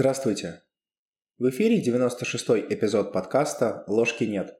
Здравствуйте! 0.00 0.62
В 1.38 1.50
эфире 1.50 1.82
96-й 1.82 2.72
эпизод 2.72 3.12
подкаста 3.12 3.82
«Ложки 3.88 4.22
нет». 4.22 4.56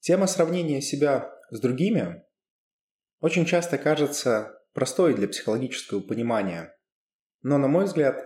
Тема 0.00 0.26
сравнения 0.26 0.80
себя 0.80 1.30
с 1.50 1.60
другими 1.60 2.24
очень 3.20 3.44
часто 3.44 3.76
кажется 3.76 4.58
простой 4.72 5.14
для 5.14 5.28
психологического 5.28 6.00
понимания, 6.00 6.74
но, 7.42 7.58
на 7.58 7.68
мой 7.68 7.84
взгляд, 7.84 8.24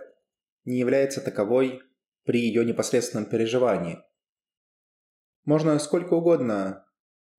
не 0.63 0.79
является 0.79 1.19
таковой 1.19 1.81
при 2.23 2.39
ее 2.39 2.63
непосредственном 2.63 3.25
переживании. 3.25 3.99
Можно 5.43 5.77
сколько 5.79 6.13
угодно 6.13 6.87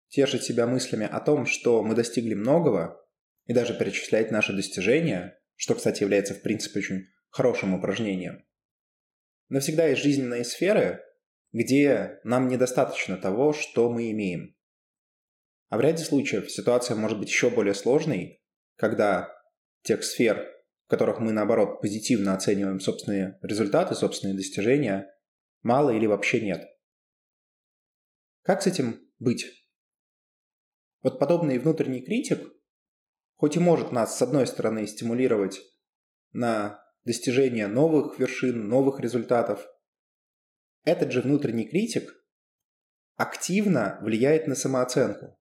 тешить 0.09 0.43
себя 0.43 0.67
мыслями 0.67 1.07
о 1.07 1.21
том, 1.21 1.47
что 1.47 1.83
мы 1.83 1.95
достигли 1.95 2.35
многого, 2.35 3.03
и 3.47 3.55
даже 3.55 3.73
перечислять 3.73 4.31
наши 4.31 4.53
достижения, 4.53 5.41
что, 5.57 5.75
кстати, 5.75 6.03
является 6.03 6.35
в 6.35 6.43
принципе 6.43 6.81
очень 6.81 7.07
хорошим 7.31 7.75
упражнением. 7.75 8.45
Но 9.49 9.61
всегда 9.61 9.87
есть 9.87 10.03
жизненные 10.03 10.45
сферы, 10.45 11.03
где 11.53 12.21
нам 12.25 12.49
недостаточно 12.49 13.17
того, 13.17 13.53
что 13.53 13.91
мы 13.91 14.11
имеем. 14.11 14.55
А 15.69 15.77
в 15.77 15.81
ряде 15.81 16.05
случаев 16.05 16.51
ситуация 16.51 16.97
может 16.97 17.19
быть 17.19 17.29
еще 17.29 17.51
более 17.51 17.75
сложной, 17.75 18.43
когда 18.77 19.31
тех 19.83 20.03
сфер, 20.05 20.47
в 20.87 20.91
которых 20.91 21.19
мы, 21.21 21.33
наоборот, 21.33 21.81
позитивно 21.81 22.35
оцениваем 22.35 22.81
собственные 22.81 23.39
результаты, 23.43 23.95
собственные 23.95 24.37
достижения, 24.37 25.11
мало 25.63 25.91
или 25.91 26.07
вообще 26.07 26.41
нет. 26.41 26.67
Как 28.43 28.63
с 28.63 28.67
этим 28.67 29.01
быть? 29.19 29.45
Вот 31.03 31.19
подобный 31.19 31.59
внутренний 31.59 32.03
критик, 32.03 32.41
хоть 33.37 33.57
и 33.57 33.61
может 33.61 33.93
нас, 33.93 34.17
с 34.17 34.23
одной 34.23 34.47
стороны, 34.47 34.87
стимулировать 34.87 35.61
на 36.33 36.83
достижения 37.09 37.67
новых 37.67 38.19
вершин, 38.19 38.69
новых 38.69 39.01
результатов. 39.01 39.67
Этот 40.85 41.11
же 41.11 41.23
внутренний 41.23 41.67
критик 41.67 42.15
активно 43.17 43.99
влияет 44.03 44.47
на 44.47 44.55
самооценку. 44.55 45.39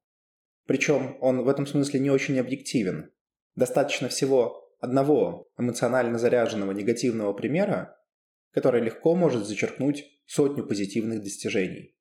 Причем 0.66 1.18
он 1.22 1.44
в 1.44 1.50
этом 1.50 1.68
смысле 1.68 2.00
не 2.00 2.10
очень 2.10 2.40
объективен. 2.40 3.12
Достаточно 3.56 4.08
всего 4.08 4.74
одного 4.80 5.50
эмоционально 5.58 6.18
заряженного 6.18 6.72
негативного 6.72 7.34
примера, 7.34 8.00
который 8.52 8.82
легко 8.82 9.14
может 9.16 9.46
зачеркнуть 9.46 10.06
сотню 10.26 10.66
позитивных 10.66 11.22
достижений. 11.22 11.98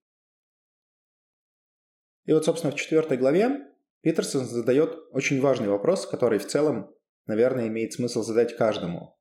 И 2.24 2.32
вот, 2.32 2.44
собственно, 2.44 2.72
в 2.72 2.76
четвертой 2.76 3.16
главе 3.16 3.66
Питерсон 4.02 4.44
задает 4.44 4.96
очень 5.10 5.40
важный 5.40 5.68
вопрос, 5.68 6.06
который 6.06 6.38
в 6.38 6.46
целом, 6.46 6.94
наверное, 7.26 7.66
имеет 7.66 7.92
смысл 7.92 8.22
задать 8.22 8.56
каждому. 8.56 9.16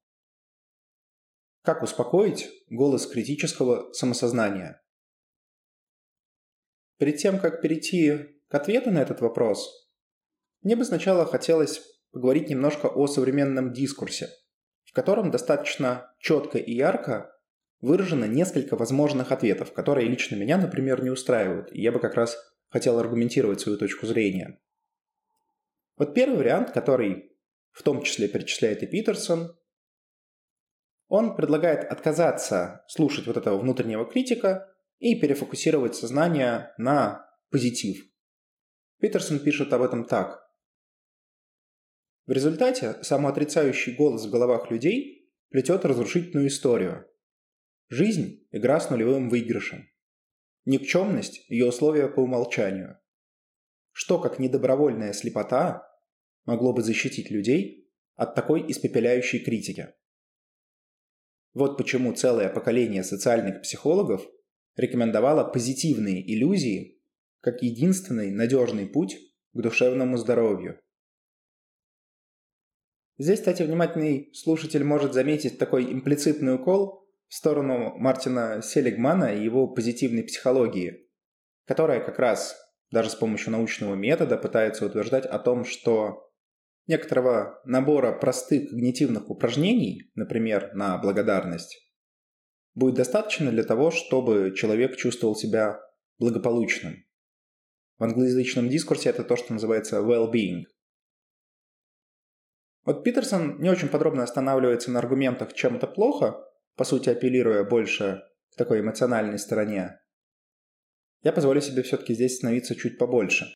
Как 1.66 1.82
успокоить 1.82 2.48
голос 2.70 3.08
критического 3.08 3.92
самосознания? 3.92 4.84
Перед 7.00 7.18
тем, 7.18 7.40
как 7.40 7.60
перейти 7.60 8.40
к 8.50 8.54
ответу 8.54 8.92
на 8.92 9.02
этот 9.02 9.20
вопрос, 9.22 9.90
мне 10.62 10.76
бы 10.76 10.86
сначала 10.86 11.26
хотелось 11.26 11.82
поговорить 12.12 12.50
немножко 12.50 12.86
о 12.86 13.08
современном 13.08 13.74
дискурсе, 13.74 14.30
в 14.84 14.94
котором 14.94 15.32
достаточно 15.32 16.14
четко 16.20 16.60
и 16.60 16.72
ярко 16.72 17.36
выражено 17.82 18.26
несколько 18.26 18.76
возможных 18.76 19.32
ответов, 19.32 19.74
которые 19.74 20.08
лично 20.08 20.36
меня, 20.36 20.60
например, 20.60 21.04
не 21.04 21.10
устраивают, 21.10 21.72
и 21.72 21.82
я 21.82 21.92
бы 21.92 22.00
как 22.00 22.14
раз 22.14 22.38
хотел 22.70 23.00
аргументировать 23.00 23.60
свою 23.60 23.80
точку 23.80 24.06
зрения. 24.06 24.62
Вот 25.98 26.14
первый 26.14 26.38
вариант, 26.38 26.74
который 26.74 27.36
в 27.72 27.82
том 27.82 28.04
числе 28.04 28.28
перечисляет 28.28 28.84
и 28.84 28.88
Питерсон, 28.88 29.58
он 31.08 31.36
предлагает 31.36 31.84
отказаться 31.84 32.84
слушать 32.88 33.28
вот 33.28 33.38
этого 33.38 33.58
внутреннего 33.58 34.06
критика 34.06 34.68
и 35.00 35.20
перефокусировать 35.20 35.96
сознание 35.96 36.74
на 36.78 37.30
позитив. 37.52 38.06
Питерсон 39.00 39.40
пишет 39.40 39.72
об 39.74 39.82
этом 39.82 40.06
так. 40.06 40.42
В 42.26 42.32
результате 42.32 43.04
самоотрицающий 43.04 43.96
голос 43.96 44.26
в 44.26 44.32
головах 44.32 44.72
людей 44.72 45.32
плетет 45.50 45.86
разрушительную 45.86 46.48
историю. 46.48 47.08
Жизнь– 47.88 48.48
игра 48.52 48.80
с 48.80 48.90
нулевым 48.90 49.30
выигрышем. 49.30 49.88
Никчемность– 50.66 51.46
ее 51.50 51.68
условия 51.68 52.08
по 52.08 52.22
умолчанию. 52.22 52.98
Что, 53.92 54.20
как 54.20 54.40
недобровольная 54.40 55.14
слепота, 55.14 55.88
могло 56.46 56.74
бы 56.74 56.82
защитить 56.82 57.30
людей 57.30 57.92
от 58.16 58.34
такой 58.34 58.70
испепеляющей 58.72 59.40
критики? 59.40 59.94
Вот 61.56 61.78
почему 61.78 62.14
целое 62.14 62.50
поколение 62.50 63.02
социальных 63.02 63.62
психологов 63.62 64.28
рекомендовало 64.76 65.46
позитивные 65.46 66.22
иллюзии 66.22 67.02
как 67.40 67.64
единственный 67.64 68.30
надежный 68.30 68.88
путь 68.88 69.18
к 69.54 69.62
душевному 69.62 70.18
здоровью. 70.18 70.82
Здесь, 73.18 73.40
кстати, 73.40 73.64
внимательный 73.64 74.34
слушатель 74.34 74.84
может 74.84 75.14
заметить 75.14 75.58
такой 75.58 75.94
имплицитный 75.94 76.56
укол 76.56 77.08
в 77.30 77.34
сторону 77.34 77.96
Мартина 77.98 78.62
Селигмана 78.62 79.34
и 79.34 79.42
его 79.42 79.68
позитивной 79.68 80.24
психологии, 80.24 81.08
которая 81.66 82.04
как 82.04 82.20
раз 82.20 82.58
даже 82.92 83.10
с 83.10 83.16
помощью 83.16 83.54
научного 83.54 83.96
метода 83.96 84.38
пытается 84.38 84.86
утверждать 84.86 85.26
о 85.26 85.40
том, 85.40 85.64
что 85.64 86.30
некоторого 86.88 87.62
набора 87.66 88.12
простых 88.12 88.70
когнитивных 88.70 89.30
упражнений, 89.30 90.12
например, 90.16 90.74
на 90.74 90.98
благодарность, 90.98 91.78
будет 92.74 92.96
достаточно 92.96 93.52
для 93.52 93.64
того, 93.64 93.92
чтобы 93.92 94.54
человек 94.56 94.96
чувствовал 94.98 95.36
себя 95.36 95.80
благополучным. 96.20 97.06
В 97.98 98.04
англоязычном 98.04 98.70
дискурсе 98.70 99.10
это 99.10 99.24
то, 99.24 99.36
что 99.36 99.54
называется 99.54 99.98
well-being. 99.98 100.64
Вот 102.84 103.04
Питерсон 103.04 103.60
не 103.62 103.70
очень 103.70 103.88
подробно 103.88 104.24
останавливается 104.24 104.92
на 104.92 105.00
аргументах 105.00 105.54
чем 105.54 105.78
это 105.78 105.88
плохо, 105.88 106.38
по 106.76 106.84
сути 106.84 107.10
апеллируя 107.10 107.64
больше 107.64 108.22
к 108.52 108.58
такой 108.58 108.82
эмоциональной 108.82 109.40
стороне. 109.40 110.00
Я 111.24 111.32
позволю 111.32 111.62
себе 111.62 111.82
все-таки 111.82 112.14
здесь 112.14 112.38
становиться 112.38 112.76
чуть 112.76 113.00
побольше. 113.00 113.48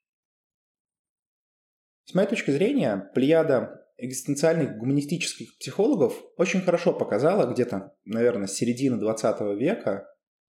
С 2.10 2.16
моей 2.16 2.28
точки 2.28 2.50
зрения, 2.50 3.12
плеяда 3.14 3.86
экзистенциальных 3.98 4.80
гуманистических 4.80 5.56
психологов 5.60 6.20
очень 6.38 6.62
хорошо 6.62 6.92
показала 6.92 7.46
где-то, 7.54 7.96
наверное, 8.04 8.48
с 8.48 8.54
середины 8.54 8.98
20 8.98 9.42
века, 9.60 10.08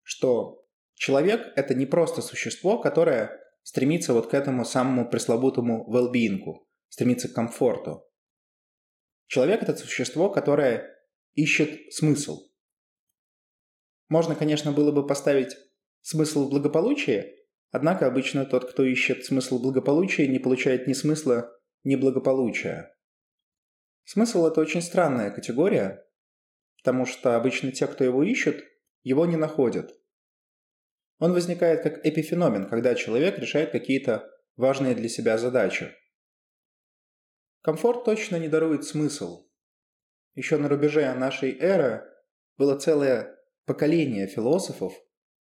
что 0.01 0.65
человек– 0.95 1.53
это 1.55 1.75
не 1.75 1.85
просто 1.85 2.23
существо, 2.23 2.79
которое 2.79 3.39
стремится 3.61 4.13
вот 4.15 4.31
к 4.31 4.33
этому 4.33 4.65
самому 4.65 5.07
пресловутому 5.07 5.87
well 5.93 6.11
стремится 6.89 7.29
к 7.29 7.33
комфорту. 7.33 8.03
Человек– 9.27 9.61
это 9.61 9.75
существо, 9.75 10.31
которое 10.31 10.89
ищет 11.35 11.93
смысл. 11.93 12.39
Можно, 14.09 14.33
конечно, 14.33 14.71
было 14.71 14.91
бы 14.91 15.05
поставить 15.05 15.55
смысл 16.01 16.47
в 16.47 16.49
благополучии, 16.49 17.42
Однако 17.73 18.05
обычно 18.05 18.45
тот, 18.45 18.69
кто 18.69 18.83
ищет 18.83 19.25
смысл 19.25 19.57
благополучия, 19.57 20.27
не 20.27 20.37
получает 20.37 20.85
ни 20.85 20.93
смысла, 20.93 21.51
ни 21.83 21.95
благополучия. 21.95 22.95
Смысл– 24.03 24.45
это 24.47 24.61
очень 24.61 24.83
странная 24.83 25.31
категория, 25.31 26.05
потому 26.77 27.07
что 27.07 27.35
обычно 27.35 27.71
те, 27.71 27.87
кто 27.87 28.03
его 28.03 28.21
ищут, 28.21 28.63
его 29.01 29.25
не 29.25 29.37
находят. 29.37 29.91
Он 31.17 31.33
возникает 31.33 31.81
как 31.81 32.05
эпифеномен, 32.05 32.69
когда 32.69 32.93
человек 32.93 33.39
решает 33.39 33.71
какие-то 33.71 34.29
важные 34.55 34.93
для 34.93 35.09
себя 35.09 35.39
задачи. 35.39 35.91
Комфорт 37.61 38.05
точно 38.05 38.35
не 38.35 38.49
дарует 38.49 38.85
смысл. 38.85 39.49
Еще 40.35 40.57
на 40.57 40.69
рубеже 40.69 41.11
нашей 41.15 41.57
эры 41.57 42.03
было 42.55 42.77
целое 42.77 43.35
поколение 43.65 44.27
философов, 44.27 44.93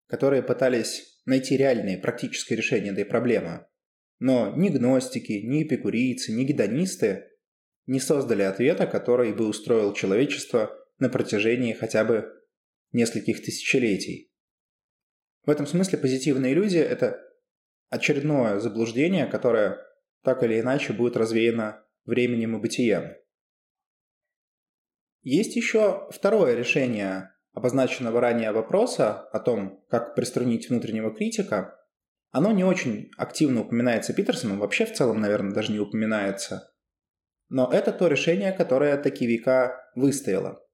которые 0.06 0.42
пытались 0.42 1.11
найти 1.24 1.56
реальные 1.56 1.98
практические 1.98 2.56
решения 2.56 2.90
этой 2.90 3.04
проблемы. 3.04 3.66
Но 4.18 4.54
ни 4.56 4.68
гностики, 4.68 5.32
ни 5.32 5.64
эпикурийцы, 5.64 6.32
ни 6.32 6.44
гедонисты 6.44 7.28
не 7.86 8.00
создали 8.00 8.42
ответа, 8.42 8.86
который 8.86 9.32
бы 9.32 9.46
устроил 9.46 9.92
человечество 9.92 10.70
на 10.98 11.08
протяжении 11.08 11.72
хотя 11.72 12.04
бы 12.04 12.32
нескольких 12.92 13.42
тысячелетий. 13.42 14.30
В 15.44 15.50
этом 15.50 15.66
смысле 15.66 15.98
позитивная 15.98 16.52
иллюзия– 16.52 16.82
это 16.84 17.20
очередное 17.90 18.60
заблуждение, 18.60 19.26
которое 19.26 19.78
так 20.22 20.42
или 20.44 20.60
иначе 20.60 20.92
будет 20.92 21.16
развеяно 21.16 21.84
временем 22.04 22.56
и 22.56 22.60
бытием. 22.60 23.16
Есть 25.22 25.56
еще 25.56 26.08
второе 26.10 26.54
решение 26.54 27.31
обозначенного 27.52 28.20
ранее 28.20 28.52
вопроса 28.52 29.28
о 29.32 29.38
том, 29.38 29.84
как 29.88 30.14
приструнить 30.14 30.68
внутреннего 30.68 31.14
критика, 31.14 31.78
оно 32.30 32.50
не 32.50 32.64
очень 32.64 33.10
активно 33.16 33.60
упоминается 33.60 34.14
Питерсоном, 34.14 34.58
вообще 34.58 34.86
в 34.86 34.92
целом, 34.94 35.20
наверное, 35.20 35.52
даже 35.52 35.72
не 35.72 35.78
упоминается. 35.78 36.72
Но 37.48 37.70
это 37.70 37.92
то 37.92 38.08
решение, 38.08 38.52
которое 38.52 38.96
таки 38.96 39.26
века 39.26 39.90
выстояло. 39.94 40.66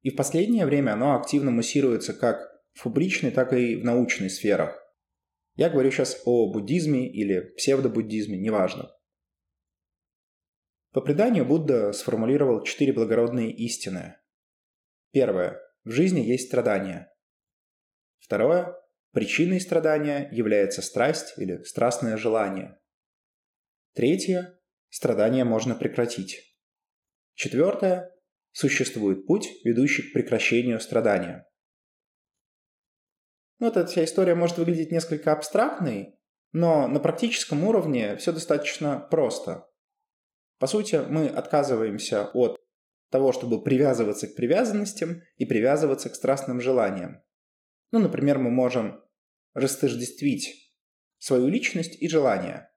И 0.00 0.10
в 0.10 0.16
последнее 0.16 0.64
время 0.64 0.92
оно 0.92 1.14
активно 1.16 1.50
муссируется 1.50 2.14
как 2.14 2.50
в 2.72 2.84
публичной, 2.84 3.30
так 3.30 3.52
и 3.52 3.76
в 3.76 3.84
научной 3.84 4.30
сферах. 4.30 4.74
Я 5.56 5.68
говорю 5.68 5.90
сейчас 5.90 6.22
о 6.24 6.50
буддизме 6.50 7.06
или 7.06 7.52
псевдобуддизме, 7.56 8.38
неважно. 8.38 8.90
По 10.92 11.02
преданию 11.02 11.44
Будда 11.44 11.92
сформулировал 11.92 12.62
четыре 12.62 12.94
благородные 12.94 13.52
истины. 13.52 14.16
Первое. 15.12 15.60
В 15.84 15.90
жизни 15.90 16.20
есть 16.20 16.48
страдания. 16.48 17.10
Второе. 18.18 18.76
Причиной 19.12 19.60
страдания 19.60 20.28
является 20.30 20.82
страсть 20.82 21.34
или 21.36 21.62
страстное 21.64 22.16
желание. 22.16 22.78
Третье. 23.94 24.60
Страдания 24.88 25.44
можно 25.44 25.74
прекратить. 25.74 26.56
Четвертое. 27.34 28.10
Существует 28.52 29.26
путь, 29.26 29.48
ведущий 29.64 30.02
к 30.02 30.12
прекращению 30.12 30.80
страдания. 30.80 31.46
Ну, 33.58 33.66
вот 33.66 33.76
эта 33.76 33.86
вся 33.88 34.04
история 34.04 34.34
может 34.34 34.58
выглядеть 34.58 34.90
несколько 34.90 35.32
абстрактной, 35.32 36.18
но 36.52 36.88
на 36.88 36.98
практическом 36.98 37.64
уровне 37.64 38.16
все 38.16 38.32
достаточно 38.32 38.98
просто. 38.98 39.66
По 40.58 40.66
сути, 40.66 40.96
мы 41.08 41.28
отказываемся 41.28 42.28
от 42.34 42.60
того, 43.10 43.32
чтобы 43.32 43.62
привязываться 43.62 44.26
к 44.28 44.34
привязанностям 44.34 45.22
и 45.36 45.44
привязываться 45.44 46.08
к 46.08 46.14
страстным 46.14 46.60
желаниям. 46.60 47.22
Ну, 47.92 47.98
например, 47.98 48.38
мы 48.38 48.50
можем 48.50 49.02
растождествить 49.52 50.74
свою 51.18 51.48
личность 51.48 52.00
и 52.00 52.08
желания. 52.08 52.72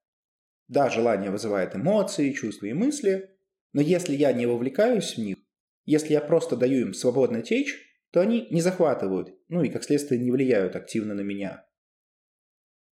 Да, 0.68 0.90
желание 0.90 1.32
вызывает 1.32 1.76
эмоции, 1.76 2.32
чувства 2.32 2.66
и 2.66 2.74
мысли, 2.74 3.30
но 3.74 3.82
если 3.82 4.16
я 4.16 4.34
не 4.34 4.46
вовлекаюсь 4.46 5.16
в 5.16 5.18
них, 5.20 5.38
если 5.86 6.14
я 6.14 6.22
просто 6.22 6.56
даю 6.56 6.88
им 6.88 6.94
свободно 6.94 7.42
течь, 7.42 7.78
то 8.12 8.22
они 8.22 8.48
не 8.52 8.62
захватывают, 8.62 9.36
ну 9.50 9.64
и 9.64 9.70
как 9.70 9.84
следствие 9.84 10.22
не 10.22 10.32
влияют 10.32 10.76
активно 10.76 11.14
на 11.14 11.22
меня. 11.22 11.66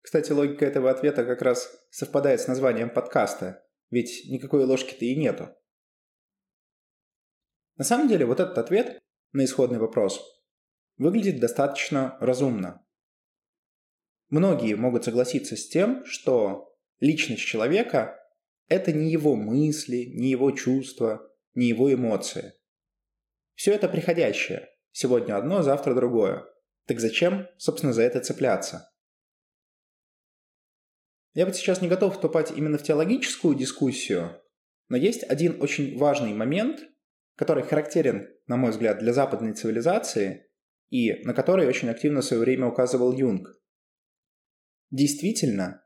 Кстати, 0.01 0.31
логика 0.31 0.65
этого 0.65 0.89
ответа 0.89 1.25
как 1.25 1.41
раз 1.41 1.69
совпадает 1.89 2.39
с 2.39 2.47
названием 2.47 2.89
подкаста, 2.89 3.65
ведь 3.89 4.29
никакой 4.29 4.63
ложки-то 4.63 5.03
и 5.03 5.15
нету. 5.15 5.49
На 7.77 7.83
самом 7.83 8.07
деле, 8.07 8.25
вот 8.25 8.39
этот 8.39 8.57
ответ 8.57 8.99
на 9.31 9.45
исходный 9.45 9.79
вопрос 9.79 10.21
выглядит 10.97 11.39
достаточно 11.39 12.17
разумно. 12.19 12.85
Многие 14.29 14.75
могут 14.75 15.05
согласиться 15.05 15.55
с 15.55 15.67
тем, 15.67 16.05
что 16.05 16.75
личность 16.99 17.43
человека– 17.43 18.19
это 18.67 18.91
не 18.91 19.11
его 19.11 19.35
мысли, 19.35 20.11
не 20.13 20.29
его 20.29 20.51
чувства, 20.51 21.31
не 21.53 21.67
его 21.67 21.93
эмоции. 21.93 22.53
Все 23.53 23.73
это 23.73 23.87
приходящее– 23.87 24.69
Сегодня 24.99 25.37
одно, 25.37 25.61
завтра 25.61 25.93
другое. 25.93 26.43
Так 26.87 26.99
зачем, 26.99 27.47
собственно, 27.59 27.93
за 27.93 28.01
это 28.01 28.19
цепляться? 28.19 28.91
Я 31.35 31.45
вот 31.45 31.55
сейчас 31.55 31.83
не 31.83 31.87
готов 31.87 32.15
вступать 32.15 32.49
именно 32.49 32.79
в 32.79 32.83
теологическую 32.83 33.53
дискуссию, 33.53 34.41
но 34.89 34.97
есть 34.97 35.21
один 35.21 35.61
очень 35.61 35.95
важный 35.99 36.33
момент, 36.33 36.79
который 37.37 37.63
характерен, 37.63 38.27
на 38.47 38.57
мой 38.57 38.71
взгляд, 38.71 38.99
для 38.99 39.13
западной 39.13 39.53
цивилизации 39.53 40.47
и 40.89 41.23
на 41.23 41.33
который 41.33 41.67
очень 41.67 41.89
активно 41.89 42.21
в 42.21 42.25
свое 42.25 42.41
время 42.41 42.67
указывал 42.67 43.13
Юнг. 43.13 43.61
Действительно, 44.89 45.83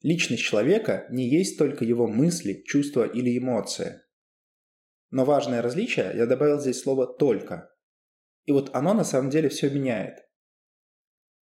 личность 0.00 0.42
человека 0.42 1.06
не 1.10 1.28
есть 1.28 1.58
только 1.58 1.84
его 1.84 2.08
мысли, 2.08 2.62
чувства 2.66 3.04
или 3.04 3.36
эмоции. 3.36 4.00
Но 5.10 5.24
важное 5.24 5.60
различие, 5.60 6.12
я 6.14 6.26
добавил 6.26 6.58
здесь 6.58 6.80
слово 6.80 7.06
«только». 7.06 7.70
И 8.46 8.52
вот 8.52 8.74
оно 8.74 8.94
на 8.94 9.04
самом 9.04 9.30
деле 9.30 9.48
все 9.48 9.70
меняет. 9.70 10.18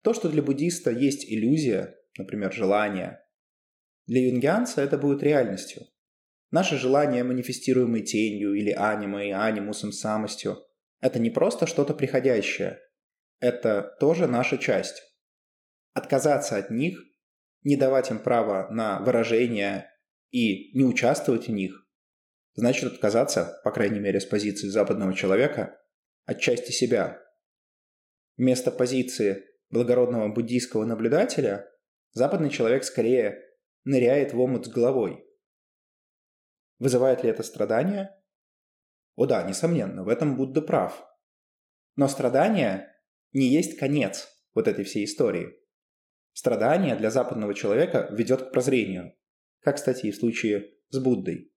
То, 0.03 0.13
что 0.13 0.29
для 0.29 0.41
буддиста 0.41 0.91
есть 0.91 1.25
иллюзия, 1.31 1.95
например, 2.17 2.53
желание, 2.53 3.19
для 4.05 4.27
юнгианца 4.27 4.81
это 4.81 4.97
будет 4.97 5.23
реальностью. 5.23 5.83
Наше 6.51 6.77
желание, 6.77 7.23
манифестируемое 7.23 8.01
тенью 8.01 8.53
или 8.53 8.71
анимой, 8.71 9.31
анимусом, 9.31 9.91
самостью, 9.91 10.63
это 11.01 11.19
не 11.19 11.29
просто 11.29 11.67
что-то 11.67 11.93
приходящее. 11.93 12.79
Это 13.39 13.95
тоже 13.99 14.27
наша 14.27 14.57
часть. 14.57 15.01
Отказаться 15.93 16.57
от 16.57 16.69
них, 16.69 16.99
не 17.63 17.75
давать 17.75 18.11
им 18.11 18.19
права 18.19 18.69
на 18.69 18.99
выражение 18.99 19.91
и 20.31 20.75
не 20.77 20.85
участвовать 20.85 21.47
в 21.47 21.51
них, 21.51 21.85
значит 22.53 22.93
отказаться, 22.93 23.59
по 23.63 23.71
крайней 23.71 23.99
мере 23.99 24.19
с 24.19 24.25
позиции 24.25 24.67
западного 24.67 25.13
человека, 25.13 25.79
отчасти 26.25 26.71
себя. 26.71 27.21
Вместо 28.37 28.71
позиции 28.71 29.43
благородного 29.69 30.29
буддийского 30.29 30.85
наблюдателя 30.85 31.67
западный 32.11 32.49
человек 32.49 32.83
скорее 32.83 33.43
ныряет 33.83 34.33
в 34.33 34.39
омут 34.39 34.65
с 34.65 34.69
головой. 34.69 35.26
Вызывает 36.79 37.23
ли 37.23 37.29
это 37.29 37.43
страдания? 37.43 38.15
О 39.15 39.25
да, 39.25 39.43
несомненно, 39.43 40.03
в 40.03 40.09
этом 40.09 40.37
Будда 40.37 40.61
прав. 40.61 41.03
Но 41.95 42.07
страдания 42.07 42.95
не 43.33 43.47
есть 43.47 43.77
конец 43.77 44.27
вот 44.53 44.67
этой 44.67 44.83
всей 44.83 45.05
истории. 45.05 45.55
Страдание 46.33 46.95
для 46.95 47.09
западного 47.09 47.55
человека 47.55 48.09
ведет 48.11 48.43
к 48.43 48.51
прозрению, 48.51 49.15
как, 49.61 49.77
кстати, 49.77 50.05
и 50.05 50.11
в 50.11 50.15
случае 50.15 50.71
с 50.89 50.99
Буддой. 50.99 51.51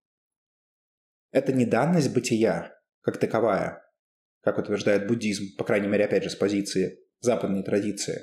Это 1.32 1.52
не 1.52 1.66
данность 1.66 2.14
бытия, 2.14 2.74
как 3.02 3.18
таковая, 3.18 3.84
как 4.40 4.58
утверждает 4.58 5.06
буддизм, 5.06 5.56
по 5.58 5.64
крайней 5.64 5.88
мере, 5.88 6.06
опять 6.06 6.24
же, 6.24 6.30
с 6.30 6.34
позиции 6.34 6.98
западной 7.20 7.62
традиции. 7.62 8.22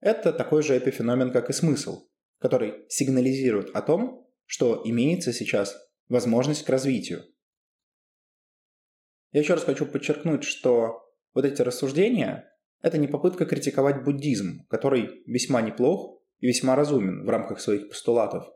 Это 0.00 0.32
такой 0.32 0.62
же 0.62 0.76
эпифеномен, 0.76 1.32
как 1.32 1.48
и 1.48 1.52
смысл, 1.52 2.08
который 2.38 2.84
сигнализирует 2.88 3.70
о 3.74 3.82
том, 3.82 4.25
что 4.46 4.80
имеется 4.84 5.32
сейчас 5.32 5.76
возможность 6.08 6.64
к 6.64 6.68
развитию. 6.68 7.24
Я 9.32 9.40
еще 9.40 9.54
раз 9.54 9.64
хочу 9.64 9.84
подчеркнуть, 9.86 10.44
что 10.44 11.02
вот 11.34 11.44
эти 11.44 11.60
рассуждения– 11.62 12.50
это 12.80 12.96
не 12.96 13.08
попытка 13.08 13.44
критиковать 13.44 14.02
буддизм, 14.04 14.66
который 14.68 15.22
весьма 15.26 15.60
неплох 15.60 16.22
и 16.38 16.46
весьма 16.46 16.76
разумен 16.76 17.24
в 17.24 17.28
рамках 17.28 17.60
своих 17.60 17.88
постулатов. 17.88 18.46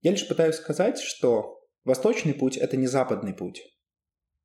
Я 0.00 0.12
лишь 0.12 0.26
пытаюсь 0.26 0.56
сказать, 0.56 0.98
что 0.98 1.60
восточный 1.84 2.34
путь– 2.34 2.56
это 2.58 2.76
не 2.76 2.86
западный 2.86 3.34
путь. 3.34 3.62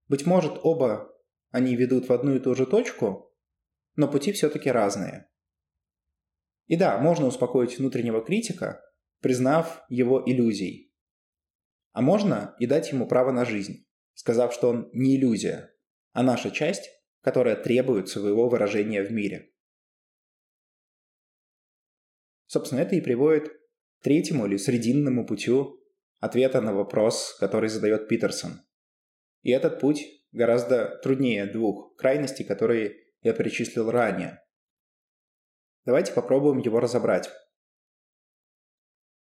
Быть 0.08 0.26
может, 0.26 0.60
оба 0.64 1.12
они 1.50 1.76
ведут 1.76 2.10
в 2.10 2.14
одну 2.14 2.36
и 2.36 2.40
ту 2.40 2.54
же 2.56 2.66
точку, 2.66 3.34
но 3.96 4.10
пути 4.10 4.32
все-таки 4.32 4.70
разные. 4.70 5.30
И 6.68 6.78
да, 6.78 6.98
можно 6.98 7.28
успокоить 7.28 7.78
внутреннего 7.78 8.24
критика, 8.24 8.82
признав 9.22 9.84
его 9.90 10.22
иллюзий. 10.26 10.94
А 11.94 12.02
можно 12.02 12.56
и 12.60 12.68
дать 12.68 12.92
ему 12.92 13.08
право 13.08 13.32
на 13.32 13.46
жизнь, 13.46 13.86
сказав, 14.14 14.54
что 14.54 14.70
он 14.70 14.90
не 14.94 15.16
иллюзия, 15.16 15.74
а 16.12 16.24
наша 16.24 16.52
часть, 16.52 16.90
которая 17.22 17.56
требует 17.56 18.10
своего 18.10 18.50
выражения 18.50 19.04
в 19.04 19.12
мире. 19.12 19.54
Собственно, 22.48 22.82
это 22.82 22.96
и 22.96 23.02
приводит 23.02 23.50
к 23.50 24.04
третьему 24.04 24.46
или 24.46 24.58
срединному 24.58 25.26
путю 25.26 25.80
ответа 26.20 26.62
на 26.62 26.74
вопрос, 26.74 27.38
который 27.40 27.70
задает 27.70 28.10
Питерсон– 28.10 28.62
и 29.42 29.52
этот 29.52 29.80
путь 29.80 30.06
гораздо 30.32 31.00
труднее 31.04 31.46
двух 31.46 31.96
крайностей, 31.96 32.46
которые 32.46 32.98
я 33.22 33.34
перечислил 33.34 33.90
ранее. 33.90 34.42
Давайте 35.86 36.14
попробуем 36.14 36.60
его 36.60 36.80
разобрать. 36.80 37.30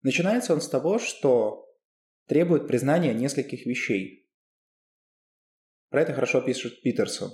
Начинается 0.03 0.55
он 0.55 0.61
с 0.61 0.69
того, 0.69 0.99
что 0.99 1.69
требует 2.27 2.69
признания 2.69 3.15
нескольких 3.15 3.67
вещей. 3.67 4.31
Про 5.91 6.03
это 6.03 6.13
хорошо 6.13 6.41
пишет 6.41 6.83
Питерсон. 6.83 7.31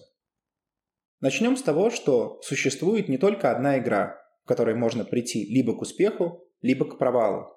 Начнем 1.21 1.57
с 1.57 1.63
того, 1.63 1.91
что 1.91 2.41
существует 2.43 3.09
не 3.09 3.19
только 3.19 3.51
одна 3.51 3.79
игра, 3.79 4.21
в 4.45 4.49
которой 4.49 4.75
можно 4.75 5.05
прийти 5.05 5.45
либо 5.47 5.77
к 5.77 5.83
успеху, 5.83 6.49
либо 6.61 6.89
к 6.89 6.99
провалу. 6.99 7.49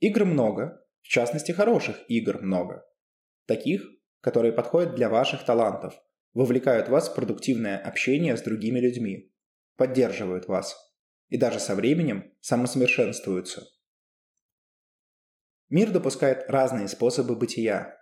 Игр 0.00 0.24
много, 0.24 0.84
в 1.00 1.08
частности 1.08 1.52
хороших 1.52 1.98
игр 2.08 2.40
много. 2.40 2.84
Таких, 3.46 3.84
которые 4.20 4.52
подходят 4.52 4.94
для 4.94 5.08
ваших 5.08 5.44
талантов, 5.44 5.94
вовлекают 6.34 6.88
вас 6.88 7.08
в 7.08 7.14
продуктивное 7.14 7.78
общение 7.78 8.36
с 8.36 8.42
другими 8.42 8.80
людьми, 8.80 9.32
поддерживают 9.76 10.46
вас 10.46 10.76
и 11.28 11.36
даже 11.36 11.60
со 11.60 11.74
временем 11.74 12.32
самосовершенствуются. 12.40 13.66
Мир 15.72 15.90
допускает 15.90 16.44
разные 16.50 16.86
способы 16.86 17.34
бытия. 17.34 17.96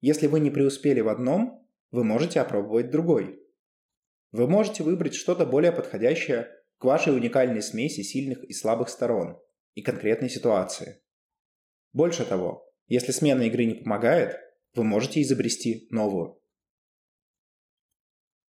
Если 0.00 0.28
вы 0.28 0.38
не 0.38 0.48
преуспели 0.48 1.00
в 1.00 1.08
одном, 1.08 1.68
вы 1.90 2.04
можете 2.04 2.38
опробовать 2.38 2.92
другой. 2.92 3.44
Вы 4.30 4.46
можете 4.46 4.84
выбрать 4.84 5.16
что-то 5.16 5.44
более 5.44 5.72
подходящее 5.72 6.48
к 6.78 6.84
вашей 6.84 7.12
уникальной 7.12 7.62
смеси 7.62 8.02
сильных 8.02 8.44
и 8.44 8.52
слабых 8.52 8.88
сторон 8.88 9.42
и 9.74 9.82
конкретной 9.82 10.30
ситуации. 10.30 11.02
Больше 11.92 12.24
того, 12.24 12.72
если 12.86 13.10
смена 13.10 13.42
игры 13.42 13.64
не 13.64 13.74
помогает, 13.74 14.38
вы 14.76 14.84
можете 14.84 15.20
изобрести 15.20 15.88
новую. 15.90 16.40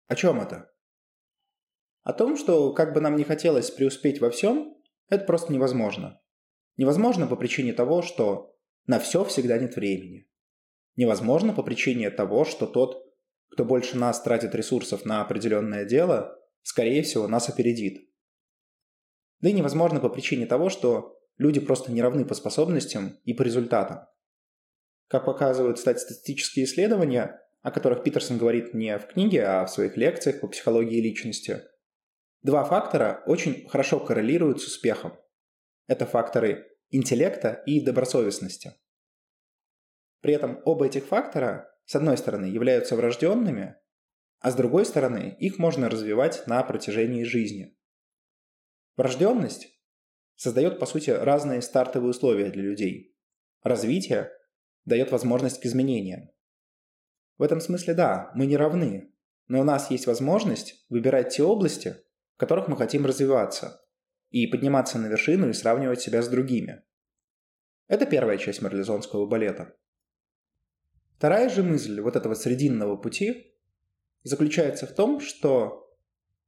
О 0.06 0.14
чем 0.14 0.40
это? 0.40 0.73
О 2.04 2.12
том, 2.12 2.37
что 2.37 2.73
как 2.73 2.94
бы 2.94 3.00
нам 3.00 3.16
не 3.16 3.25
хотелось 3.25 3.73
преуспеть 3.73 4.20
во 4.20 4.30
всем, 4.30 4.80
это 5.08 5.25
просто 5.25 5.52
невозможно. 5.52 6.20
Невозможно 6.76 7.26
по 7.26 7.37
причине 7.37 7.73
того, 7.73 8.02
что 8.02 8.57
на 8.87 8.99
все 8.99 9.25
всегда 9.25 9.59
нет 9.59 9.76
времени. 9.76 10.28
Невозможно 10.97 11.52
по 11.52 11.62
причине 11.62 12.11
того, 12.11 12.45
что 12.45 12.66
тот, 12.66 13.04
кто 13.50 13.64
больше 13.64 13.97
нас 13.97 14.23
тратит 14.23 14.54
ресурсов 14.54 15.04
на 15.04 15.21
определенное 15.23 15.85
дело, 15.85 16.38
скорее 16.62 17.02
всего, 17.02 17.28
нас 17.28 17.49
опередит. 17.49 18.09
Да 19.40 19.49
и 19.49 19.52
невозможно 19.52 20.00
по 20.00 20.09
причине 20.09 20.47
того, 20.47 20.71
что 20.71 21.21
люди 21.37 21.61
просто 21.61 21.93
не 21.93 22.02
равны 22.02 22.25
по 22.25 22.35
способностям 22.35 23.19
и 23.25 23.35
по 23.35 23.43
результатам. 23.43 24.07
Как 25.09 25.26
показывают 25.26 25.78
статистические 25.78 26.64
исследования, 26.64 27.40
о 27.62 27.71
которых 27.71 28.02
Питерсон 28.02 28.38
говорит 28.38 28.75
не 28.75 28.99
в 28.99 29.07
книге, 29.07 29.45
а 29.45 29.64
в 29.64 29.71
своих 29.71 29.97
лекциях 29.97 30.40
по 30.40 30.49
психологии 30.49 31.00
личности, 31.00 31.62
два 32.43 32.64
фактора 32.64 33.23
очень 33.26 33.69
хорошо 33.69 34.00
коррелируют 34.00 34.61
с 34.61 34.66
успехом. 34.66 35.14
Это 35.86 36.06
факторы 36.06 36.70
интеллекта 36.90 37.62
и 37.66 37.80
добросовестности. 37.84 38.74
При 40.20 40.32
этом 40.32 40.60
оба 40.64 40.86
этих 40.86 41.04
фактора, 41.04 41.70
с 41.84 41.94
одной 41.94 42.16
стороны, 42.16 42.46
являются 42.46 42.96
врожденными, 42.96 43.76
а 44.40 44.50
с 44.50 44.54
другой 44.54 44.86
стороны, 44.86 45.36
их 45.38 45.58
можно 45.58 45.90
развивать 45.90 46.46
на 46.46 46.62
протяжении 46.62 47.24
жизни. 47.24 47.76
Врожденность 48.96 49.68
создает, 50.36 50.78
по 50.78 50.86
сути, 50.86 51.10
разные 51.10 51.62
стартовые 51.62 52.10
условия 52.10 52.50
для 52.50 52.62
людей. 52.62 53.16
Развитие 53.62 54.30
дает 54.84 55.10
возможность 55.10 55.60
к 55.60 55.66
изменениям. 55.66 56.30
В 57.36 57.42
этом 57.42 57.60
смысле 57.60 57.94
да, 57.94 58.30
мы 58.34 58.46
не 58.46 58.56
равны, 58.56 59.12
но 59.48 59.60
у 59.60 59.64
нас 59.64 59.90
есть 59.90 60.06
возможность 60.06 60.86
выбирать 60.88 61.34
те 61.34 61.42
области, 61.42 61.96
в 62.34 62.38
которых 62.38 62.68
мы 62.68 62.76
хотим 62.76 63.04
развиваться, 63.04 63.83
и 64.34 64.48
подниматься 64.48 64.98
на 64.98 65.06
вершину 65.06 65.48
и 65.48 65.52
сравнивать 65.52 66.00
себя 66.00 66.20
с 66.20 66.28
другими. 66.28 66.82
Это 67.86 68.04
первая 68.04 68.36
часть 68.36 68.62
марлезонского 68.62 69.26
балета. 69.26 69.76
Вторая 71.16 71.48
же 71.48 71.62
мысль 71.62 72.00
вот 72.00 72.16
этого 72.16 72.34
срединного 72.34 72.96
пути 72.96 73.54
заключается 74.24 74.88
в 74.88 74.92
том, 74.92 75.20
что 75.20 75.96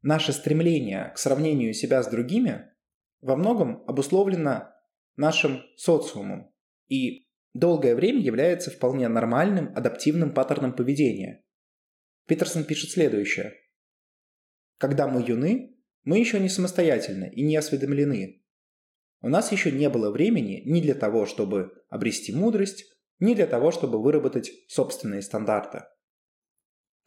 наше 0.03 0.33
стремление 0.33 1.13
к 1.15 1.19
сравнению 1.19 1.73
себя 1.75 2.03
с 2.03 2.09
другими 2.09 2.73
во 3.21 3.37
многом 3.37 3.85
обусловлено 3.87 4.73
нашим 5.15 5.63
социумом 5.77 6.53
и 6.89 7.29
долгое 7.55 7.95
время 7.95 8.19
является 8.19 8.73
вполне 8.73 9.07
нормальным 9.07 9.73
адаптивным 9.77 10.35
паттерном 10.35 10.75
поведения. 10.75 11.45
Питерсон 12.27 12.65
пишет 12.65 12.91
следующее. 12.91 13.55
Когда 14.77 15.07
мы 15.07 15.23
юны, 15.23 15.76
мы 16.07 16.21
еще 16.21 16.39
не 16.39 16.49
самостоятельны 16.49 17.31
и 17.35 17.43
не 17.43 17.57
осведомлены. 17.57 18.41
У 19.21 19.29
нас 19.29 19.51
еще 19.51 19.73
не 19.73 19.91
было 19.91 20.11
времени 20.11 20.63
ни 20.65 20.81
для 20.81 20.95
того, 20.95 21.27
чтобы 21.27 21.73
обрести 21.91 22.33
мудрость, 22.33 22.85
ни 23.19 23.35
для 23.35 23.47
того, 23.49 23.73
чтобы 23.73 24.01
выработать 24.01 24.53
собственные 24.69 25.23
стандарты. 25.23 25.83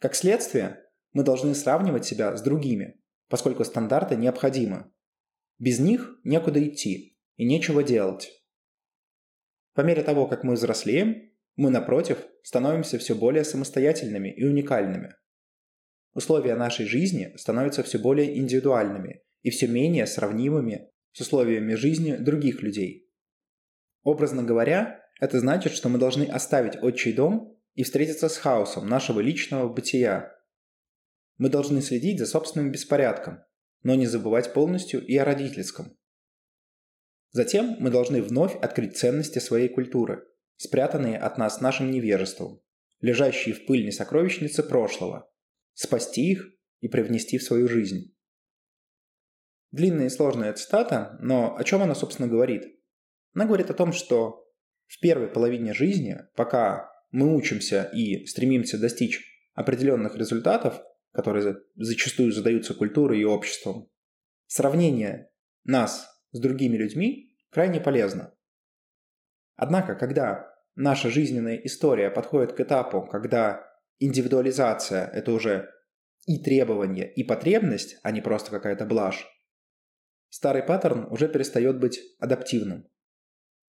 Как 0.00 0.14
следствие, 0.14 0.84
мы 1.12 1.24
должны 1.24 1.54
сравнивать 1.54 2.04
себя 2.04 2.36
с 2.36 2.42
другими, 2.42 3.00
поскольку 3.28 3.64
стандарты 3.64 4.16
необходимы. 4.16 4.92
Без 5.58 5.78
них 5.78 6.18
некуда 6.22 6.62
идти 6.62 7.18
и 7.36 7.46
нечего 7.46 7.82
делать. 7.82 8.30
По 9.72 9.80
мере 9.80 10.02
того, 10.02 10.26
как 10.26 10.44
мы 10.44 10.54
взрослеем, 10.54 11.32
мы, 11.56 11.70
напротив, 11.70 12.26
становимся 12.42 12.98
все 12.98 13.14
более 13.14 13.44
самостоятельными 13.44 14.28
и 14.28 14.44
уникальными. 14.44 15.14
Условия 16.12 16.56
нашей 16.56 16.86
жизни 16.86 17.32
становятся 17.36 17.82
все 17.82 17.98
более 17.98 18.36
индивидуальными 18.38 19.22
и 19.42 19.50
все 19.50 19.68
менее 19.68 20.06
сравнимыми 20.06 20.90
с 21.12 21.20
условиями 21.20 21.74
жизни 21.74 22.16
других 22.16 22.62
людей. 22.62 23.08
Образно 24.02 24.42
говоря, 24.42 25.00
это 25.20 25.38
значит, 25.38 25.72
что 25.72 25.88
мы 25.88 25.98
должны 25.98 26.24
оставить 26.24 26.82
отчий 26.82 27.12
дом 27.12 27.56
и 27.74 27.84
встретиться 27.84 28.28
с 28.28 28.36
хаосом 28.36 28.88
нашего 28.88 29.20
личного 29.20 29.72
бытия. 29.72 30.34
Мы 31.38 31.48
должны 31.48 31.80
следить 31.80 32.18
за 32.18 32.26
собственным 32.26 32.72
беспорядком, 32.72 33.44
но 33.82 33.94
не 33.94 34.06
забывать 34.06 34.52
полностью 34.52 35.04
и 35.04 35.16
о 35.16 35.24
родительском. 35.24 35.96
Затем 37.32 37.76
мы 37.78 37.90
должны 37.90 38.22
вновь 38.22 38.56
открыть 38.56 38.96
ценности 38.96 39.38
своей 39.38 39.68
культуры, 39.68 40.26
спрятанные 40.56 41.18
от 41.18 41.38
нас 41.38 41.60
нашим 41.60 41.90
невежеством, 41.90 42.60
лежащие 43.00 43.54
в 43.54 43.66
пыльной 43.66 43.92
сокровищнице 43.92 44.62
прошлого, 44.62 45.29
спасти 45.80 46.32
их 46.32 46.46
и 46.80 46.88
привнести 46.88 47.38
в 47.38 47.42
свою 47.42 47.66
жизнь. 47.66 48.14
Длинная 49.70 50.06
и 50.06 50.10
сложная 50.10 50.52
цитата, 50.52 51.16
но 51.20 51.56
о 51.56 51.64
чем 51.64 51.82
она, 51.82 51.94
собственно, 51.94 52.28
говорит? 52.28 52.64
Она 53.32 53.46
говорит 53.46 53.70
о 53.70 53.74
том, 53.74 53.92
что 53.92 54.46
в 54.86 55.00
первой 55.00 55.28
половине 55.28 55.72
жизни, 55.72 56.18
пока 56.34 56.90
мы 57.12 57.34
учимся 57.34 57.84
и 57.94 58.26
стремимся 58.26 58.78
достичь 58.78 59.24
определенных 59.54 60.16
результатов, 60.16 60.82
которые 61.12 61.56
зачастую 61.76 62.32
задаются 62.32 62.74
культурой 62.74 63.20
и 63.20 63.24
обществом, 63.24 63.88
сравнение 64.46 65.30
нас 65.64 66.10
с 66.32 66.40
другими 66.40 66.76
людьми 66.76 67.34
крайне 67.48 67.80
полезно. 67.80 68.34
Однако, 69.56 69.94
когда 69.94 70.52
наша 70.74 71.08
жизненная 71.08 71.56
история 71.56 72.10
подходит 72.10 72.52
к 72.52 72.60
этапу, 72.60 73.06
когда 73.06 73.69
индивидуализация– 74.00 75.06
это 75.12 75.32
уже 75.32 75.70
и 76.26 76.42
требование, 76.42 77.12
и 77.12 77.22
потребность, 77.22 77.96
а 78.02 78.10
не 78.10 78.20
просто 78.20 78.50
какая-то 78.50 78.84
блажь, 78.84 79.26
старый 80.28 80.62
паттерн 80.62 81.06
уже 81.10 81.28
перестает 81.28 81.78
быть 81.78 82.00
адаптивным. 82.18 82.88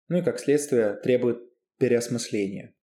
Ну 0.07 0.17
и 0.17 0.21
как 0.21 0.39
следствие 0.39 0.95
требует 0.95 1.39
переосмысления. 1.77 2.75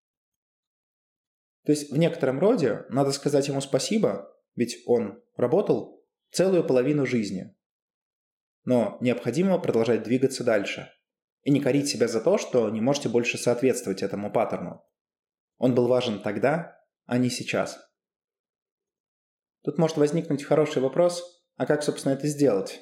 То 1.65 1.71
есть 1.71 1.91
в 1.91 1.97
некотором 1.97 2.39
роде 2.39 2.85
надо 2.89 3.11
сказать 3.11 3.47
ему 3.47 3.61
спасибо, 3.61 4.35
ведь 4.55 4.81
он 4.87 5.23
работал 5.35 6.03
целую 6.31 6.65
половину 6.65 7.05
жизни. 7.05 7.55
Но 8.63 8.97
необходимо 9.01 9.59
продолжать 9.59 10.03
двигаться 10.03 10.43
дальше. 10.43 10.91
И 11.43 11.51
не 11.51 11.59
корить 11.59 11.87
себя 11.87 12.07
за 12.07 12.21
то, 12.21 12.37
что 12.37 12.69
не 12.69 12.81
можете 12.81 13.09
больше 13.09 13.37
соответствовать 13.37 14.03
этому 14.03 14.31
паттерну. 14.31 14.83
Он 15.57 15.73
был 15.73 15.87
важен 15.87 16.21
тогда, 16.21 16.80
а 17.05 17.17
не 17.17 17.29
сейчас. 17.29 17.79
Тут 19.63 19.77
может 19.77 19.97
возникнуть 19.97 20.43
хороший 20.43 20.81
вопрос, 20.81 21.43
а 21.55 21.65
как, 21.65 21.83
собственно, 21.83 22.13
это 22.13 22.27
сделать? 22.27 22.81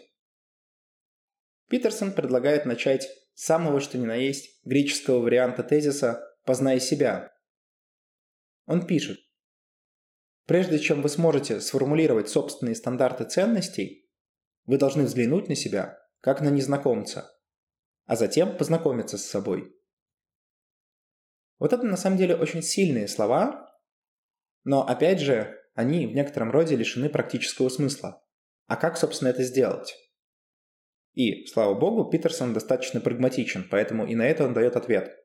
Питерсон 1.68 2.14
предлагает 2.14 2.66
начать 2.66 3.08
с 3.34 3.46
самого 3.46 3.80
что 3.80 3.98
ни 3.98 4.06
на 4.06 4.16
есть 4.16 4.66
греческого 4.66 5.20
варианта 5.20 5.64
тезиса 5.64 6.24
«познай 6.46 6.80
себя». 6.80 7.32
Он 8.66 8.86
пишет, 8.86 9.20
Прежде 10.50 10.80
чем 10.80 11.04
вы 11.04 11.10
сможете 11.10 11.62
сформулировать 11.62 12.28
собственные 12.28 12.74
стандарты 12.74 13.24
ценностей, 13.24 14.10
вы 14.66 14.80
должны 14.80 15.04
взглянуть 15.04 15.48
на 15.48 15.54
себя 15.54 16.00
как 16.22 16.42
на 16.42 16.50
незнакомца, 16.50 17.32
а 18.08 18.16
затем 18.16 18.58
познакомиться 18.58 19.20
с 19.20 19.26
собой. 19.26 19.72
Вот 21.60 21.72
это 21.72 21.84
на 21.84 21.98
самом 21.98 22.18
деле 22.18 22.36
очень 22.36 22.64
сильные 22.64 23.08
слова, 23.08 23.69
но 24.64 24.86
опять 24.86 25.20
же, 25.20 25.58
они 25.74 26.08
в 26.08 26.14
некотором 26.14 26.52
роде 26.52 26.76
лишены 26.76 27.10
практического 27.10 27.70
смысла. 27.70 28.24
А 28.68 28.76
как, 28.76 28.98
собственно, 28.98 29.30
это 29.30 29.44
сделать? 29.44 29.96
И, 31.14 31.46
слава 31.48 31.74
богу, 31.74 32.10
Питерсон 32.10 32.54
достаточно 32.54 33.02
прагматичен, 33.02 33.68
поэтому 33.70 34.06
и 34.06 34.16
на 34.16 34.28
это 34.28 34.46
он 34.46 34.54
дает 34.54 34.76
ответ. 34.76 35.16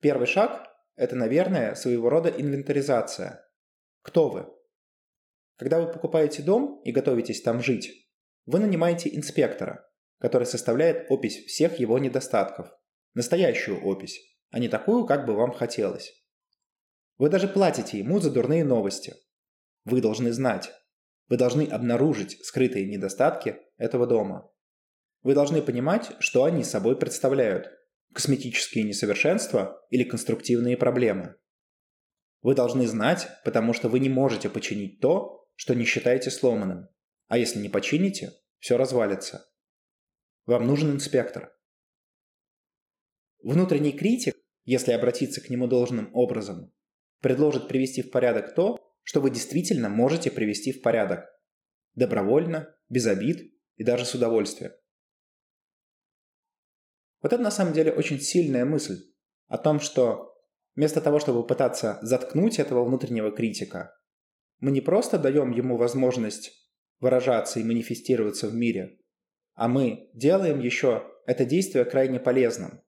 Первый 0.00 0.26
шаг– 0.26 0.68
это, 0.96 1.16
наверное, 1.16 1.74
своего 1.74 2.08
рода 2.10 2.28
инвентаризация. 2.28 3.48
Кто 4.02 4.28
вы? 4.28 4.46
Когда 5.56 5.80
вы 5.80 5.92
покупаете 5.92 6.42
дом 6.42 6.80
и 6.84 6.92
готовитесь 6.92 7.42
там 7.42 7.62
жить, 7.62 8.10
вы 8.46 8.58
нанимаете 8.58 9.14
инспектора, 9.14 9.88
который 10.18 10.44
составляет 10.44 11.10
опись 11.10 11.44
всех 11.46 11.78
его 11.78 11.98
недостатков. 11.98 12.68
Настоящую 13.14 13.84
опись, 13.84 14.20
а 14.50 14.58
не 14.58 14.68
такую, 14.68 15.06
как 15.06 15.26
бы 15.26 15.34
вам 15.34 15.52
хотелось. 15.52 16.21
Вы 17.18 17.28
даже 17.28 17.48
платите 17.48 17.98
ему 17.98 18.20
за 18.20 18.30
дурные 18.30 18.64
новости. 18.64 19.14
Вы 19.84 20.00
должны 20.00 20.32
знать. 20.32 20.72
Вы 21.28 21.36
должны 21.36 21.64
обнаружить 21.64 22.44
скрытые 22.44 22.86
недостатки 22.86 23.56
этого 23.76 24.06
дома. 24.06 24.50
Вы 25.22 25.34
должны 25.34 25.62
понимать, 25.62 26.12
что 26.18 26.44
они 26.44 26.64
собой 26.64 26.98
представляют. 26.98 27.70
Косметические 28.12 28.84
несовершенства 28.84 29.80
или 29.90 30.04
конструктивные 30.04 30.76
проблемы. 30.76 31.36
Вы 32.42 32.54
должны 32.54 32.86
знать, 32.86 33.28
потому 33.44 33.72
что 33.72 33.88
вы 33.88 34.00
не 34.00 34.08
можете 34.08 34.50
починить 34.50 35.00
то, 35.00 35.48
что 35.54 35.74
не 35.74 35.84
считаете 35.84 36.30
сломанным. 36.30 36.88
А 37.28 37.38
если 37.38 37.60
не 37.60 37.68
почините, 37.68 38.32
все 38.58 38.76
развалится. 38.76 39.48
Вам 40.44 40.66
нужен 40.66 40.90
инспектор. 40.90 41.56
Внутренний 43.42 43.92
критик, 43.92 44.36
если 44.64 44.92
обратиться 44.92 45.40
к 45.40 45.48
нему 45.50 45.66
должным 45.66 46.10
образом, 46.14 46.72
предложит 47.22 47.68
привести 47.68 48.02
в 48.02 48.10
порядок 48.10 48.54
то, 48.54 48.78
что 49.02 49.20
вы 49.20 49.30
действительно 49.30 49.88
можете 49.88 50.30
привести 50.30 50.72
в 50.72 50.82
порядок. 50.82 51.24
Добровольно, 51.94 52.74
без 52.88 53.06
обид 53.06 53.52
и 53.76 53.84
даже 53.84 54.04
с 54.04 54.14
удовольствием. 54.14 54.72
Вот 57.22 57.32
это 57.32 57.42
на 57.42 57.50
самом 57.50 57.72
деле 57.72 57.92
очень 57.92 58.20
сильная 58.20 58.64
мысль 58.64 58.98
о 59.46 59.56
том, 59.56 59.80
что 59.80 60.34
вместо 60.74 61.00
того, 61.00 61.20
чтобы 61.20 61.46
пытаться 61.46 61.98
заткнуть 62.02 62.58
этого 62.58 62.84
внутреннего 62.84 63.30
критика, 63.30 63.94
мы 64.58 64.70
не 64.70 64.80
просто 64.80 65.18
даем 65.18 65.52
ему 65.52 65.76
возможность 65.76 66.52
выражаться 67.00 67.60
и 67.60 67.64
манифестироваться 67.64 68.48
в 68.48 68.54
мире, 68.54 68.98
а 69.54 69.68
мы 69.68 70.10
делаем 70.14 70.60
еще 70.60 71.08
это 71.26 71.44
действие 71.44 71.84
крайне 71.84 72.18
полезным. 72.18 72.82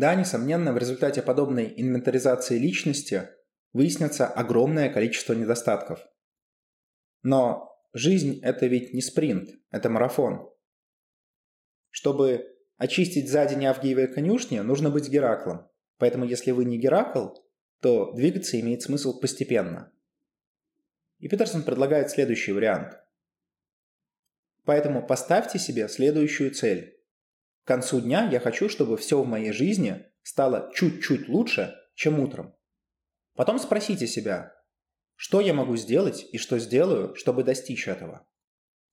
Да, 0.00 0.14
несомненно, 0.14 0.72
в 0.72 0.78
результате 0.78 1.20
подобной 1.20 1.74
инвентаризации 1.76 2.56
личности 2.56 3.28
выяснится 3.74 4.26
огромное 4.26 4.88
количество 4.88 5.34
недостатков. 5.34 6.00
Но 7.22 7.70
жизнь– 7.92 8.40
это 8.42 8.66
ведь 8.66 8.94
не 8.94 9.02
спринт, 9.02 9.50
это 9.70 9.90
марафон. 9.90 10.48
Чтобы 11.90 12.46
очистить 12.78 13.30
за 13.30 13.44
день 13.44 13.66
Авгиевой 13.66 14.06
конюшни, 14.06 14.60
нужно 14.60 14.88
быть 14.88 15.10
Гераклом. 15.10 15.68
Поэтому 15.98 16.24
если 16.24 16.52
вы 16.52 16.64
не 16.64 16.78
Геракл, 16.78 17.34
то 17.82 18.12
двигаться 18.14 18.58
имеет 18.58 18.80
смысл 18.80 19.20
постепенно– 19.20 19.92
и 21.18 21.28
Питерсон 21.28 21.64
предлагает 21.64 22.10
следующий 22.10 22.52
вариант. 22.52 22.98
Поэтому 24.64 25.06
поставьте 25.06 25.58
себе 25.58 25.86
следующую 25.86 26.50
цель. 26.54 26.98
К 27.64 27.68
концу 27.68 28.00
дня 28.00 28.28
я 28.30 28.40
хочу, 28.40 28.68
чтобы 28.68 28.96
все 28.96 29.22
в 29.22 29.26
моей 29.26 29.52
жизни 29.52 30.06
стало 30.22 30.70
чуть-чуть 30.74 31.28
лучше, 31.28 31.74
чем 31.94 32.20
утром. 32.20 32.54
Потом 33.34 33.58
спросите 33.58 34.06
себя, 34.06 34.54
что 35.14 35.40
я 35.40 35.54
могу 35.54 35.76
сделать 35.76 36.26
и 36.32 36.38
что 36.38 36.58
сделаю, 36.58 37.14
чтобы 37.14 37.44
достичь 37.44 37.88
этого. 37.88 38.26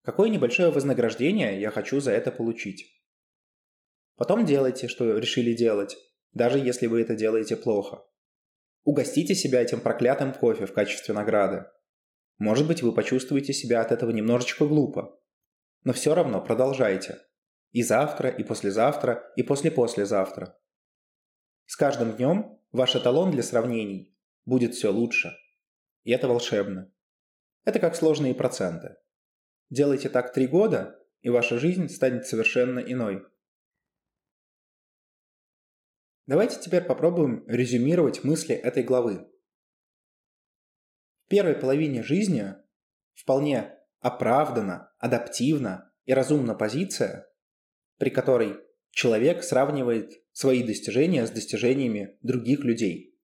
Какое 0.03 0.29
небольшое 0.29 0.71
вознаграждение 0.71 1.59
я 1.59 1.71
хочу 1.71 1.99
за 1.99 2.11
это 2.11 2.31
получить. 2.31 3.01
Потом 4.15 4.45
делайте, 4.45 4.87
что 4.87 5.17
решили 5.17 5.53
делать, 5.53 5.97
даже 6.33 6.59
если 6.59 6.87
вы 6.87 7.01
это 7.01 7.15
делаете 7.15 7.55
плохо. 7.55 8.03
Угостите 8.83 9.35
себя 9.35 9.61
этим 9.61 9.81
проклятым 9.81 10.33
кофе 10.33 10.65
в 10.65 10.73
качестве 10.73 11.13
награды. 11.13 11.65
Может 12.37 12.67
быть, 12.67 12.81
вы 12.81 12.93
почувствуете 12.93 13.53
себя 13.53 13.81
от 13.81 13.91
этого 13.91 14.11
немножечко 14.11 14.65
глупо. 14.65 15.19
Но 15.83 15.93
все 15.93 16.15
равно 16.15 16.41
продолжайте. 16.41 17.19
И 17.71 17.83
завтра, 17.83 18.29
и 18.29 18.43
послезавтра, 18.43 19.31
и 19.35 19.43
послепослезавтра. 19.43 20.57
С 21.65 21.75
каждым 21.75 22.15
днем 22.15 22.59
ваш 22.71 22.95
эталон 22.95 23.31
для 23.31 23.43
сравнений 23.43 24.15
будет 24.45 24.73
все 24.73 24.91
лучше. 24.91 25.33
И 26.03 26.11
это 26.11 26.27
волшебно. 26.27 26.91
Это 27.65 27.79
как 27.79 27.95
сложные 27.95 28.33
проценты. 28.33 28.95
Делайте 29.69 30.09
так 30.09 30.33
три 30.33 30.47
года, 30.47 30.97
и 31.21 31.29
ваша 31.29 31.59
жизнь 31.59 31.89
станет 31.89 32.25
совершенно 32.25 32.79
иной. 32.79 33.25
Давайте 36.25 36.59
теперь 36.59 36.83
попробуем 36.83 37.45
резюмировать 37.47 38.23
мысли 38.23 38.55
этой 38.55 38.83
главы 38.83 39.29
первой 41.27 41.55
половине 41.55 42.03
жизни 42.03 42.55
вполне 43.13 43.75
оправдана, 43.99 44.93
адаптивна 44.99 45.91
и 46.05 46.13
разумна 46.13 46.55
позиция, 46.55 47.27
при 47.97 48.09
которой 48.09 48.57
человек 48.91 49.43
сравнивает 49.43 50.11
свои 50.31 50.63
достижения 50.63 51.25
с 51.25 51.31
достижениями 51.31 52.17
других 52.21 52.63
людей. 52.63 53.17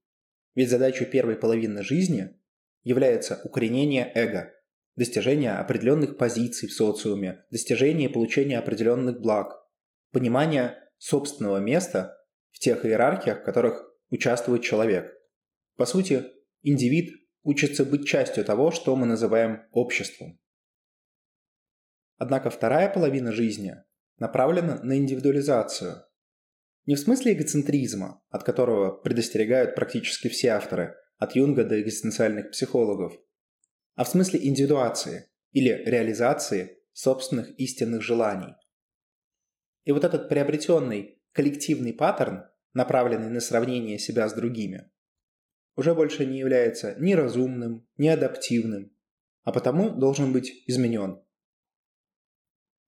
Ведь 0.55 0.69
задачей 0.69 1.05
первой 1.05 1.35
половины 1.35 1.83
жизни 1.83 2.39
является 2.83 3.41
укоренение 3.43 4.11
эго, 4.13 4.53
достижение 4.95 5.53
определенных 5.53 6.17
позиций 6.17 6.69
в 6.69 6.73
социуме, 6.73 7.45
достижение 7.49 8.09
и 8.09 8.13
получение 8.13 8.59
определенных 8.59 9.19
благ, 9.19 9.53
понимание 10.11 10.77
собственного 10.97 11.57
места 11.57 12.17
в 12.51 12.59
тех 12.59 12.85
иерархиях, 12.85 13.41
в 13.41 13.43
которых 13.43 13.83
участвует 14.09 14.63
человек. 14.63 15.11
По 15.75 15.85
сути, 15.85 16.23
индивид 16.61 17.13
учится 17.41 17.83
быть 17.83 18.07
частью 18.07 18.45
того, 18.45 18.71
что 18.71 18.95
мы 18.95 19.05
называем 19.05 19.63
обществом. 19.71 20.39
Однако 22.17 22.49
вторая 22.49 22.93
половина 22.93 23.31
жизни 23.31 23.75
направлена 24.23 24.79
на 24.83 24.97
индивидуализацию. 24.97 26.05
Не 26.85 26.95
в 26.95 26.99
смысле 26.99 27.33
эгоцентризма, 27.33 28.23
от 28.29 28.45
которого 28.45 28.91
предостерегают 28.91 29.75
практически 29.75 30.29
все 30.29 30.51
авторы, 30.51 30.95
от 31.17 31.35
Юнга 31.35 31.65
до 31.65 31.81
экзистенциальных 31.81 32.51
психологов, 32.51 33.19
а 33.95 34.05
в 34.05 34.07
смысле 34.07 34.47
индивидуации 34.47 35.29
или 35.51 35.71
реализации 35.85 36.77
собственных 36.93 37.49
истинных 37.59 38.01
желаний. 38.01 38.55
И 39.83 39.91
вот 39.91 40.05
этот 40.05 40.29
приобретенный 40.29 41.21
коллективный 41.33 41.91
паттерн, 41.91 42.45
направленный 42.73 43.29
на 43.29 43.41
сравнение 43.41 43.99
себя 43.99 44.29
с 44.29 44.33
другими, 44.33 44.89
уже 45.75 45.93
больше 45.93 46.25
не 46.25 46.39
является 46.39 46.95
ни 46.97 47.11
разумным, 47.11 47.85
ни 47.97 48.07
адаптивным, 48.07 48.95
а 49.43 49.51
потому 49.51 49.89
должен 49.89 50.31
быть 50.31 50.63
изменен. 50.65 51.21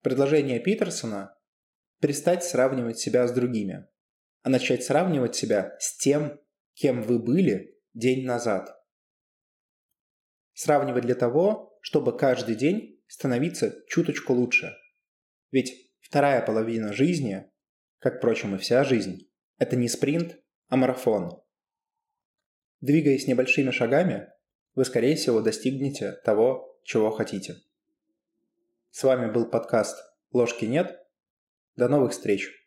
Предложение 0.06 0.60
Питерсона– 0.60 1.36
перестать 2.00 2.44
сравнивать 2.44 2.96
себя 2.96 3.26
с 3.26 3.32
другими, 3.32 3.88
а 4.42 4.50
начать 4.50 4.84
сравнивать 4.84 5.34
себя 5.34 5.76
с 5.80 5.96
тем, 5.96 6.40
кем 6.74 7.02
вы 7.02 7.18
были 7.18 7.76
день 7.92 8.24
назад. 8.24 8.70
Сравнивать 10.52 11.02
для 11.02 11.16
того, 11.16 11.76
чтобы 11.80 12.16
каждый 12.16 12.54
день 12.54 13.02
становиться 13.08 13.82
чуточку 13.88 14.32
лучше. 14.32 14.76
Ведь 15.50 15.90
вторая 15.98 16.40
половина 16.40 16.92
жизни, 16.92 17.50
как, 17.98 18.18
впрочем, 18.18 18.54
и 18.54 18.58
вся 18.58 18.84
жизнь, 18.84 19.28
это 19.58 19.74
не 19.74 19.88
спринт, 19.88 20.38
а 20.68 20.76
марафон– 20.76 21.32
Двигаясь 22.80 23.26
небольшими 23.26 23.72
шагами, 23.72 24.28
вы, 24.76 24.84
скорее 24.84 25.16
всего, 25.16 25.40
достигнете 25.40 26.12
того, 26.24 26.78
чего 26.84 27.10
хотите. 27.10 27.56
С 28.90 29.02
вами 29.04 29.30
был 29.30 29.46
подкаст 29.46 29.96
«Ложки 30.32 30.64
нет». 30.64 30.96
До 31.76 31.88
новых 31.88 32.12
встреч! 32.12 32.65